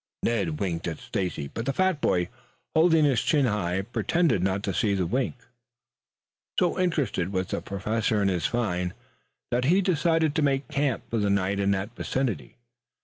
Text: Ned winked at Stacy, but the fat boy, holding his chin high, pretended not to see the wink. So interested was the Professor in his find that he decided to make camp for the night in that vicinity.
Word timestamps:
Ned 0.23 0.59
winked 0.59 0.87
at 0.87 0.97
Stacy, 0.97 1.47
but 1.47 1.67
the 1.67 1.73
fat 1.73 2.01
boy, 2.01 2.27
holding 2.75 3.05
his 3.05 3.21
chin 3.21 3.45
high, 3.45 3.83
pretended 3.83 4.41
not 4.41 4.63
to 4.63 4.73
see 4.73 4.95
the 4.95 5.05
wink. 5.05 5.35
So 6.57 6.79
interested 6.79 7.31
was 7.31 7.49
the 7.49 7.61
Professor 7.61 8.19
in 8.19 8.27
his 8.27 8.47
find 8.47 8.95
that 9.51 9.65
he 9.65 9.79
decided 9.79 10.33
to 10.33 10.41
make 10.41 10.67
camp 10.69 11.03
for 11.11 11.19
the 11.19 11.29
night 11.29 11.59
in 11.59 11.69
that 11.77 11.95
vicinity. 11.95 12.55